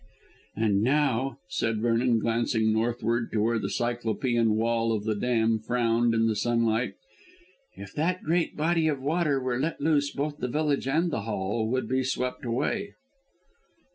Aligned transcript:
"And 0.55 0.81
now," 0.81 1.37
said 1.47 1.79
Vernon 1.79 2.17
glancing 2.17 2.73
northward 2.73 3.31
to 3.33 3.39
where 3.43 3.59
the 3.59 3.69
cyclopean 3.69 4.55
wall 4.55 4.91
of 4.91 5.03
the 5.03 5.13
dam 5.13 5.59
frowned 5.59 6.15
in 6.15 6.25
the 6.25 6.35
sunlight, 6.35 6.95
"if 7.75 7.93
that 7.93 8.23
great 8.23 8.57
body 8.57 8.87
of 8.87 8.99
water 8.99 9.39
were 9.39 9.59
let 9.59 9.79
loose 9.79 10.09
both 10.11 10.39
the 10.39 10.47
village 10.47 10.87
and 10.87 11.11
the 11.11 11.21
Hall 11.21 11.69
would 11.69 11.87
be 11.87 12.03
swept 12.03 12.45
away." 12.45 12.95